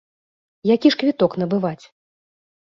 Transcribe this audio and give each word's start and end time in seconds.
Які 0.75 0.91
ж 0.95 0.99
квіток 1.01 1.31
набываць? 1.43 1.85